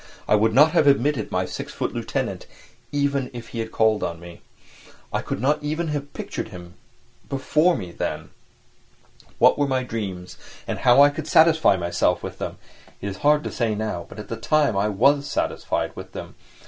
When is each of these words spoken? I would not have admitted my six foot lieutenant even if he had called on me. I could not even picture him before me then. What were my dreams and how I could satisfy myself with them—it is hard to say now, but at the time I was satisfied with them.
I 0.27 0.33
would 0.33 0.51
not 0.55 0.71
have 0.71 0.87
admitted 0.87 1.31
my 1.31 1.45
six 1.45 1.71
foot 1.71 1.93
lieutenant 1.93 2.47
even 2.91 3.29
if 3.35 3.49
he 3.49 3.59
had 3.59 3.71
called 3.71 4.01
on 4.03 4.19
me. 4.19 4.41
I 5.13 5.21
could 5.21 5.39
not 5.39 5.61
even 5.61 5.91
picture 6.07 6.41
him 6.41 6.73
before 7.29 7.77
me 7.77 7.91
then. 7.91 8.31
What 9.37 9.59
were 9.59 9.67
my 9.67 9.83
dreams 9.83 10.39
and 10.67 10.79
how 10.79 11.03
I 11.03 11.11
could 11.11 11.27
satisfy 11.27 11.77
myself 11.77 12.23
with 12.23 12.39
them—it 12.39 13.07
is 13.07 13.17
hard 13.17 13.43
to 13.43 13.51
say 13.51 13.75
now, 13.75 14.07
but 14.09 14.17
at 14.17 14.27
the 14.27 14.37
time 14.37 14.75
I 14.75 14.89
was 14.89 15.29
satisfied 15.29 15.91
with 15.95 16.13
them. 16.13 16.33